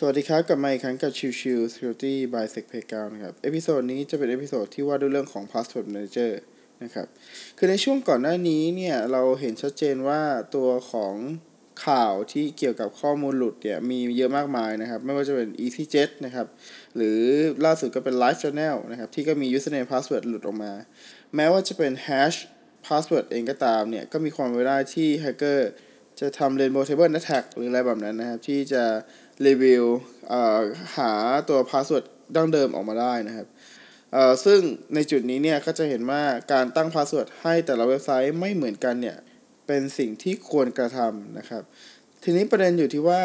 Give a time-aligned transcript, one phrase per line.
[0.00, 3.82] สวัสดีครับกลับมาอีกครั้งกับชิวชิว Security by Sec p a y g r o u n d นะครับ episode
[3.92, 6.32] นี้จะเป็น episode ที่ว่าด้วยเรื่องของ Password Manager
[6.82, 7.06] นะครับ
[7.58, 10.20] คือในช่วงก่อนหน้านี้เนี่ย เราเห็นชัดเจนว่า
[10.54, 11.14] ตัวของ
[11.86, 16.46] ข่าวที่เกี่ยวกับข้อมูลหลุดเนี่ย มีเยอะมากมายนะครับ ไม่ว่าจะเป็น EasyJet นะครับ
[16.96, 17.18] หรือ
[17.64, 20.72] ล่าสุดก็เป็น LiveJournal นะครับ ที่ก็มี username password หลุดออกมา
[21.34, 22.38] แม้ว่าจะเป็น hash
[22.86, 25.70] password เองก็ตามเนี่ย ก็มีความเป็นไปได้ที่แฮกเกอร์
[26.20, 28.84] จะทำ rainbow table attack หรืออะไรแบบนั้นนะครับที่จะ
[29.46, 29.84] reverse
[30.96, 31.12] หา
[31.48, 32.04] ตัว password
[32.36, 33.46] ดั้งเดิมออกมาได้นะครับ
[34.44, 34.60] ซึ่ง
[34.94, 39.16] ในจุดนี้เนี่ยก็จะเห็นว่าการตั้ง password ให้แต่ละเว็บไซต์ไม่เหมือนกันเนี่ย
[39.66, 41.62] เป็นสิ่งที่ควรกระทำนะครับ
[42.22, 43.22] ทีนี้ประเด็นอยู่ที่ว่า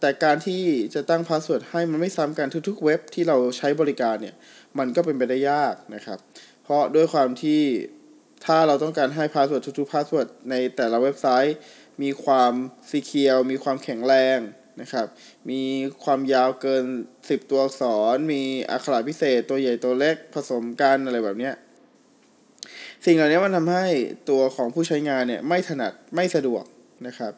[0.00, 0.62] แต่การที่
[0.94, 4.34] จะตั้ง password ให้มันไม่ซ้ำกันทุกๆ เว็บที่เราใช้บริการเนี่ย
[4.78, 6.18] มันก็เป็นไปได้ยากนะครับ
[6.64, 7.62] เพราะด้วยความที่
[8.46, 11.56] ถ้าเราต้องการให้ password ทุกๆ password ในแต่ละเว็บไซต์
[12.02, 12.52] มีความ
[12.90, 14.38] secure มีความแข็งแรง
[14.80, 15.06] นะครับ
[15.50, 15.60] มี
[16.04, 16.84] ความยาวเกิน
[17.18, 17.82] 10 ตัวอักษ
[18.14, 21.50] ร มีอักขระพิเศษตัวใหญ่ตัวเล็กผสมกันอะไรแบบนี้
[23.04, 23.86] สิ่งเหล่านี้มันทำให้
[24.30, 26.64] ตัวของผู้ใช้งานเนี่ยไม่ถนัดไม่สะดวก
[27.06, 27.32] นะครับ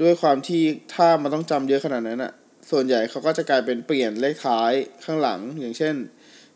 [0.00, 0.62] ด้วยความที่
[0.94, 2.32] ถ้ามันต้องจำเยอะขนาดนั้นอะ่ะ
[2.70, 4.72] ส่วนใหญ่เขาก็จะกลายเป็นเปลี่ยนเลขท้าย
[5.04, 5.94] ข้างหลัง อย่างเช่น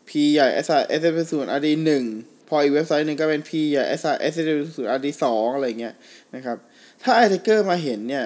[0.07, 2.03] p ใหญ่ s r s s ศูนย์ rd หนึ่ง
[2.47, 4.35] พออีกเว็บไซต์หนึ่งก็เป็น p ใหญ่ s r s s
[4.75, 5.95] ศูนย์ rd สองอะไรเงี้ย
[6.35, 6.57] นะครับ
[7.03, 8.25] ถ้าไอเทเกอร์มาเห็นเนี่ย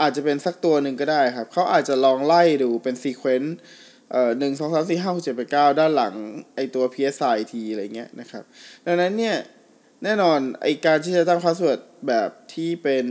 [0.00, 3.56] อาจจะเป็นสักตัวหนึ่งก็ได้ครับ เขาอาจจะลองไล่ดูเป็นซีเควนต์
[4.12, 6.14] เอ่อหนึ่งสองสามสี่ห้าหกเจ็ดแปดเก้าด้านหลัง
[6.56, 8.44] ไอตัว PSI ทีอะไรเงี้ยนะครับ
[8.86, 9.36] ดังนั้นเนี่ย
[10.04, 13.06] แน่นอนไอการที่จะตั้งพาสเวิร์ดแบบที่เป็น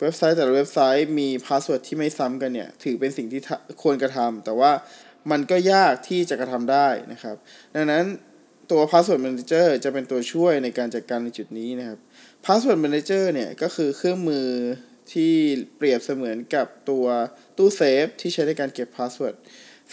[0.00, 3.40] เว็บไซต์แต่ละเว็บไซต์มีพาสเวิร์ดที่ไม่ซ้ำกันเนี่ย ถือเป็นสิ่งที่
[3.82, 4.72] ควรกระทำแต่ว่า
[5.30, 7.36] มันก็ยากที่จะกระทำได้นะครับ
[7.74, 8.04] ดังนั้น
[8.70, 11.98] ตัว Password Manager จะเป็นตัวช่วยในการจัดการในจุดนี้นะครับ
[12.44, 14.46] Password Manager เนี่ยก็คือเครื่องมือ
[15.12, 15.32] ที่
[15.76, 17.06] เปรียบเสมือนกับตัว
[17.58, 19.36] ตู้เซฟที่ใช้ในการเก็บ password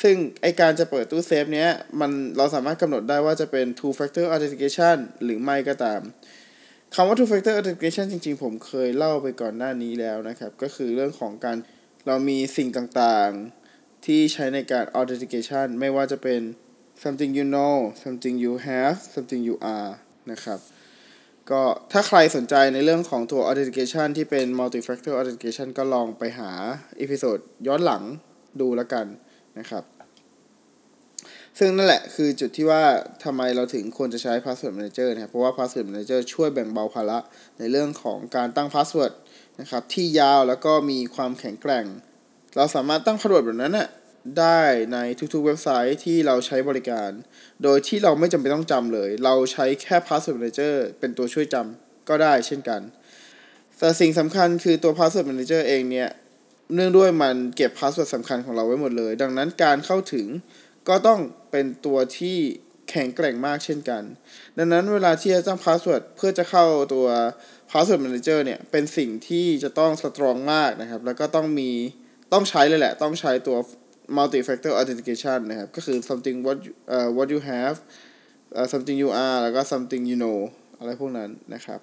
[0.02, 1.70] ซึ่งไอการจะเปิดตู้เซฟเนี้ย
[2.00, 6.02] มันเราสามารถกำหนดได้ว่าจะเป็น two factor authentication หรือไม่ก็ตาม
[6.96, 11.58] คำว่า two factor authentication จริงๆ ผมเคยเล่าไปก่อนหน้านี้แล้วนะครับ ก็คือเรื่องของการ
[12.08, 16.42] เรามีสิ่งต่างๆ ที่ใช้ในการ authentication ไม่ว่าจะเป็น
[17.04, 19.92] something you know something you have something you are
[20.32, 20.60] นะครับ
[21.52, 26.52] ก็ถ้าใครสนใจในเรื่องของตัว authentication ที่เป็น multi-factor authentication ก็ลองไปหา
[27.02, 27.38] episode
[27.68, 28.04] ย้อนหลัง
[28.62, 29.06] ดูแล้วกัน
[29.60, 29.84] นะครับ
[31.60, 32.84] ซึ่งนั่นแหละคือจุดที่ว่า
[33.24, 37.20] ทำไมเราถึงควรจะใช้ password manager นะครับ เพราะว่า password manager ช่วยแบ่งเบาภาระ
[37.60, 39.14] ในเรื่องของการตั้ง password
[39.60, 41.86] นะครับที่ยาวแล้วก็มีความแข็งแกร่ง
[42.56, 43.88] เราสามารถตั้ง password แบบนั้นนะ
[44.40, 44.62] ได้
[44.94, 44.98] ใน
[45.34, 47.10] ทุกๆเว็บไซต์ที่เราใช้บริการ
[47.64, 52.82] โดยที่เราไม่จำเป็นต้องจำเลย เราใช้แค่ Password Manager เป็นตัวช่วยจำก็ได้เช่นกัน
[53.80, 56.10] แต่สิ่งสำคัญคือตัว Password Manager เองเนี่ย
[56.74, 60.28] เนื่องด้วยมันเก็บ Password สำคัญของเราไว้หมดเลย ดังนั้นการเข้าถึง
[60.90, 61.20] ก็ต้อง
[61.52, 62.38] เป็นตัวที่
[62.90, 64.04] แข็งแกร่งมากเช่นกัน
[64.58, 67.08] ดังนั้นเวลาที่จะตั้ง Password เพื่อจะเข้าตัว
[67.72, 71.72] Password Manager เนี่ยเป็นสิ่งที่จะต้องสตรองมากนะครับ แล้วก็ต้องมี
[72.34, 73.58] ต้องใช้เลยแหละ ต้องใช้ตัว
[74.16, 76.58] multi factor authentication นะครับ ก็คือ something what
[76.96, 77.78] uh, what you have
[78.58, 80.40] uh, something you are แล้วก็ something you know
[80.80, 81.82] อะไรพวกนั้นนะครับ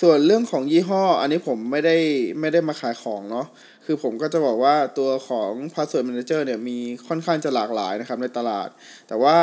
[0.00, 1.96] ส่วนเรื่องของยี่ห้อ อันนี้ผมไม่ได้
[2.40, 3.46] ไม่ได้มาขายของเนาะ
[3.84, 8.68] คือผมก็จะบอกว่าตัวของ password manager เนี่ยมีค่อนข้างจะหลากหลายนะครับในตลาด
[9.08, 9.36] แต่ว่า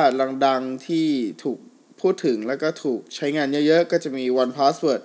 [0.45, 1.07] ดังๆที่
[1.43, 1.57] ถูก
[2.01, 5.01] พูดถึงแล้วก็ถูกใช้งานเยอะๆ ก็จะมี one password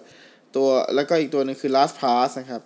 [0.57, 2.62] ตัวแล้วก็อีกตัวนึงคือ LastPass นะครับ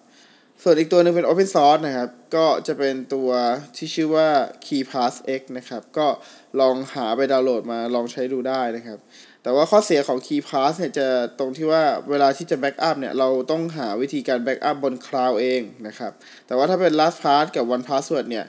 [0.64, 3.30] ส่วนอีกตัวนึงเป็น Open Source นะครับ ก็จะเป็นตัว
[3.76, 4.28] ที่ชื่อว่า
[4.66, 6.06] KeePassX นะครับ ก็
[6.60, 8.98] ลองหาไปดาวน์โหลดมาลองใช้ดูได้นะครับ
[9.42, 11.08] แต่ว่าข้อเสียของ KeyPass เนี่ยจะ
[11.38, 16.12] ตรงที่ว่าเวลาที่จะ backup เนี่ย เราต้องหาวิธีการ backup บนคลาวด์เองนะครับ
[16.46, 18.44] แต่ว่าถ้าเป็น LastPass กับ 1Password เนี่ย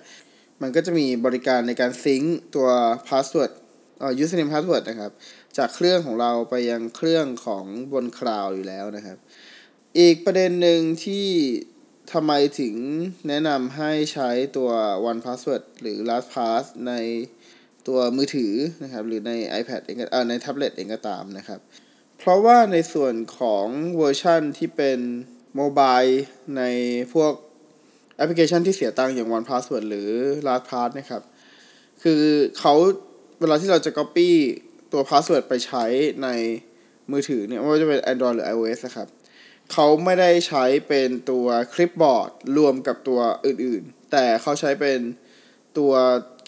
[0.61, 2.67] มันก็จะมีบริการในการ sync ตัว
[3.07, 3.51] password
[3.99, 5.11] เอ่อ username password นะครับ
[5.57, 9.17] จากเครื่องของเราไปยังเครื่องของบนคลาวด์อยู่แล้วนะครับ
[9.99, 11.27] อีกประเด็นหนึ่งที่
[12.11, 12.75] ทำไมถึง
[13.27, 14.69] แนะนำให้ใช้ตัว
[15.09, 16.93] 1Password หรือ LastPass ใน
[17.87, 18.53] ตัวมือถือ
[18.83, 21.59] นะครับหรือใน iPad เองเออในแท็บเล็ตเองก็ตามนะครับ
[22.17, 23.65] เพราะว่าในส่วนของ
[23.97, 24.99] เวอร์ชันที่เป็น
[25.55, 26.01] mobile
[26.57, 26.63] ใน
[27.13, 27.33] พวก
[28.15, 30.09] แอปพลิเคชันที่เสียตังค์อย่าง 1Password หรือ
[30.47, 31.21] LastPass นะครับ
[32.03, 32.21] คือ
[32.59, 32.73] เขา
[33.39, 34.29] เวลาที่เราจะ Copy
[34.91, 35.85] ตัว Password ไปใช้
[36.23, 36.27] ใน
[37.11, 39.07] มือถือเนี่ยไม่ว่าจะเป็น Android หรือ iOS นะครับ
[39.71, 44.99] เขาไม่ได้ใช้เป็นตัว clipboard รวมกับตัวอื่นๆ แต่เขาใช้เป็น
[45.77, 45.93] ตัว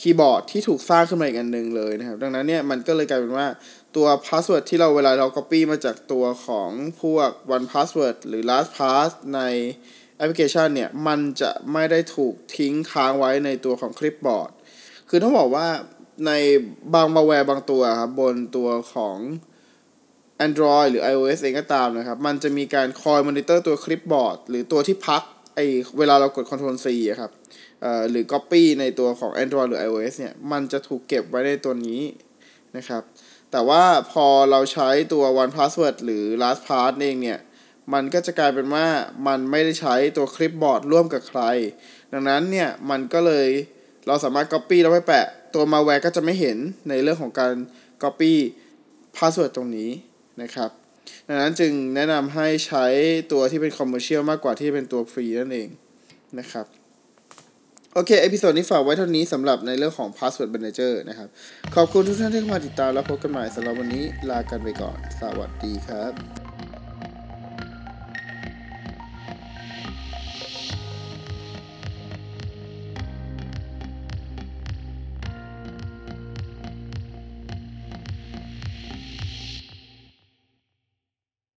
[0.02, 3.48] คีย์บอร์ดที่ถูกสร้างขึ้นมาอีกอันหนึ่งเลยนะครับ ดังนั้นเนี่ยมันก็เลยกลายเป็นว่า
[3.96, 6.70] ตัว password ที่เราเวลาเรา Copy มาจากตัวของ
[7.02, 9.42] พวก 1Password หรือ LastPass ใน
[10.18, 14.52] แอปพลิเคชันเนี่ย มันจะไม่ได้ถูกทิ้งค้างไว้ในตัวของ clipboard
[15.10, 15.68] คือต้องบอกว่า
[16.28, 16.32] ใน
[16.94, 19.18] บางมาแวร์บางตัวครับบนตัวของ
[20.46, 25.24] Android หรือ iOS เองก็ตามนะครับ มันจะมีการคอยมอนิเตอร์ตัว clipboard หรือตัวที่พัก
[25.56, 25.60] ไอ
[25.98, 27.32] เวลาเรากด Ctrl C อะครับ
[28.10, 32.02] หรือ Copy ในตัวของ Android หรือ iOS เนี่ย มันจะถูกเก็บไว้ในตัวนี้
[32.78, 33.04] นะครับ
[33.52, 37.40] แต่ว่าพอเราใช้ตัว One Password หรือ LastPass เองเนี่ย
[37.94, 38.88] มันก็จะกลายเป็นว่า
[39.28, 41.42] มันไม่ได้ใช้ตัวคลิปบอร์ดร่วมกับใคร
[42.14, 43.48] ดังนั้นเนี่ย มันก็เลย
[44.08, 46.58] เราสามารถ Copy แล้วไปแปะ ตัวมาแวร์ก็จะไม่เห็น
[46.90, 47.54] ในเรื่องของการ
[48.04, 48.34] Copy
[49.18, 49.92] Password ตรงนี้
[50.42, 50.70] นะครับ
[51.28, 52.86] ดังนั้นจึงแนะนำให้ใช้
[53.32, 55.70] ตัวที่เป็นคอมเมอร์เชียลมากกว่าที่เป็นตัวฟรีนั่นเอง
[56.40, 56.66] นะครับ
[57.94, 61.30] โอเค episode นี้ฝากไว้เท่านี้สำหรับในเรื่องของ Password Manager นะครับ
[61.76, 66.45] ขอบคุณทุกท่านที่เข้ามาติดตามแล้วพบกันใหม่สำหรับวันนี้ลากันไปก่อน สวัสดีครับ